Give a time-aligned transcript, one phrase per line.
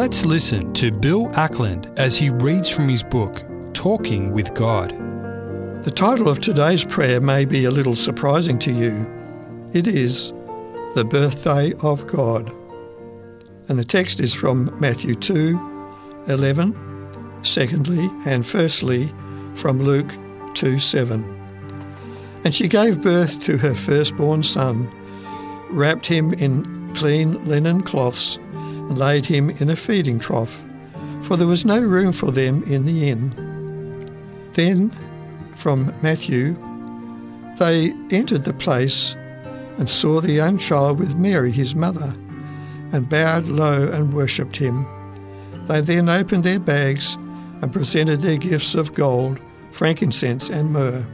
[0.00, 3.44] Let's listen to Bill Ackland as he reads from his book,
[3.74, 4.92] Talking with God.
[5.84, 9.06] The title of today's prayer may be a little surprising to you.
[9.74, 10.32] It is
[10.94, 12.50] The Birthday of God.
[13.68, 15.60] And the text is from Matthew 2
[16.28, 19.12] 11, secondly, and firstly
[19.54, 20.16] from Luke
[20.54, 21.22] 2 7.
[22.44, 24.90] And she gave birth to her firstborn son,
[25.68, 28.38] wrapped him in clean linen cloths,
[28.98, 30.62] laid him in a feeding trough,
[31.22, 33.30] for there was no room for them in the inn.
[34.52, 34.90] Then,
[35.56, 36.54] from Matthew,
[37.58, 39.14] they entered the place
[39.78, 42.14] and saw the young child with Mary his mother,
[42.92, 44.86] and bowed low and worshipped him.
[45.66, 47.16] They then opened their bags
[47.62, 49.38] and presented their gifts of gold,
[49.72, 51.06] frankincense, and myrrh.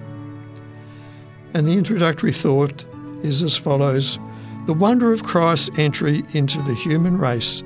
[1.53, 2.85] And the introductory thought
[3.23, 4.19] is as follows
[4.67, 7.63] The wonder of Christ's entry into the human race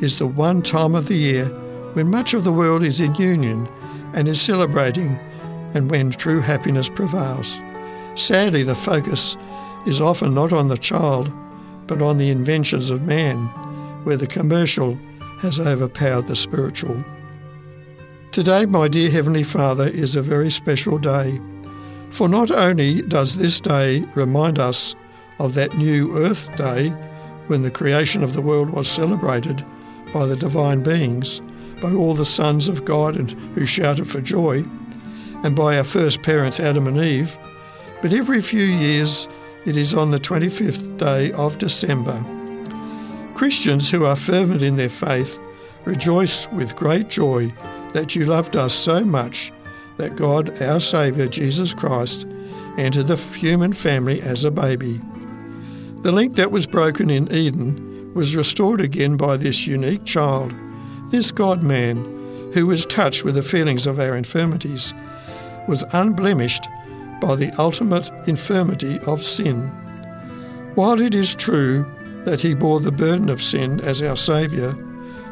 [0.00, 1.44] is the one time of the year
[1.92, 3.68] when much of the world is in union
[4.14, 5.18] and is celebrating,
[5.74, 7.58] and when true happiness prevails.
[8.14, 9.36] Sadly, the focus
[9.86, 11.30] is often not on the child,
[11.86, 13.44] but on the inventions of man,
[14.04, 14.98] where the commercial
[15.40, 17.04] has overpowered the spiritual.
[18.32, 21.38] Today, my dear Heavenly Father, is a very special day,
[22.08, 24.96] for not only does this day remind us
[25.38, 26.90] of that new Earth Day
[27.48, 29.64] when the creation of the world was celebrated
[30.12, 31.40] by the divine beings,
[31.80, 34.64] by all the sons of God and who shouted for joy,
[35.42, 37.36] and by our first parents Adam and Eve,
[38.00, 39.28] but every few years
[39.66, 42.24] it is on the 25th day of December.
[43.34, 45.38] Christians who are fervent in their faith
[45.84, 47.52] rejoice with great joy
[47.92, 49.52] that you loved us so much
[49.96, 52.26] that God, our Saviour, Jesus Christ,
[52.76, 55.00] entered the human family as a baby.
[56.04, 60.52] The link that was broken in Eden was restored again by this unique child,
[61.08, 64.92] this God man, who was touched with the feelings of our infirmities,
[65.66, 66.68] was unblemished
[67.22, 69.68] by the ultimate infirmity of sin.
[70.74, 71.90] While it is true
[72.26, 74.76] that he bore the burden of sin as our Saviour,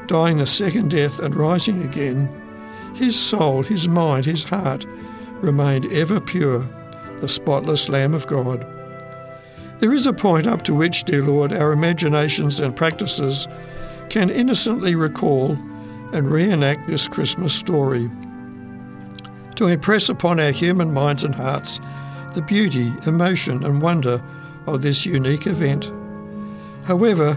[0.06, 2.31] dying the second death and rising again,
[2.94, 4.87] his soul, his mind, his heart
[5.43, 6.66] remained ever pure,
[7.21, 8.66] the spotless Lamb of God.
[9.82, 13.48] There is a point up to which, dear Lord, our imaginations and practices
[14.10, 15.59] can innocently recall
[16.12, 18.09] and reenact this Christmas story.
[19.56, 21.81] To impress upon our human minds and hearts
[22.34, 24.22] the beauty, emotion, and wonder
[24.69, 25.91] of this unique event.
[26.84, 27.37] However,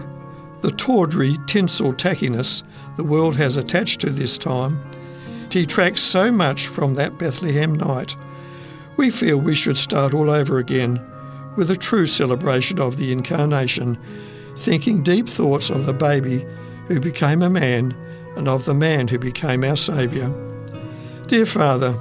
[0.60, 2.62] the tawdry tinsel tackiness
[2.96, 4.80] the world has attached to this time
[5.48, 8.14] detracts so much from that Bethlehem night.
[8.96, 11.04] We feel we should start all over again
[11.56, 13.98] with a true celebration of the Incarnation,
[14.56, 16.44] thinking deep thoughts of the baby
[16.86, 17.94] who became a man
[18.36, 20.30] and of the man who became our Saviour.
[21.26, 21.92] Dear Father,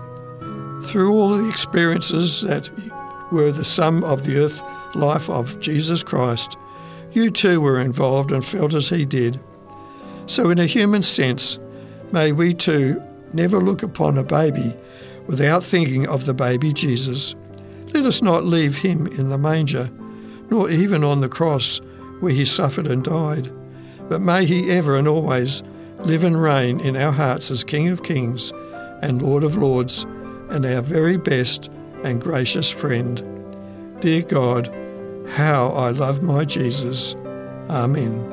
[0.84, 2.70] through all the experiences that
[3.32, 4.62] were the sum of the earth
[4.96, 6.58] life of Jesus Christ,
[7.12, 9.40] you too were involved and felt as he did.
[10.28, 11.60] So, in a human sense,
[12.12, 13.02] may we too
[13.34, 14.76] never look upon a baby
[15.28, 17.36] without thinking of the baby Jesus.
[17.96, 19.90] Let us not leave him in the manger,
[20.50, 21.80] nor even on the cross
[22.20, 23.50] where he suffered and died,
[24.10, 25.64] but may he ever and always
[26.00, 28.52] live and reign in our hearts as King of Kings
[29.02, 30.04] and Lord of Lords,
[30.50, 31.72] and our very best
[32.04, 33.24] and gracious friend.
[34.02, 34.68] Dear God,
[35.30, 37.16] how I love my Jesus.
[37.70, 38.30] Amen.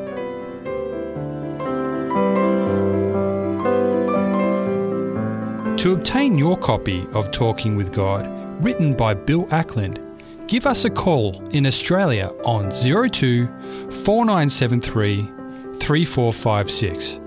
[5.77, 9.99] To obtain your copy of Talking with God, written by Bill Ackland,
[10.47, 13.47] give us a call in Australia on 02
[13.91, 15.23] 4973
[15.79, 17.19] 3456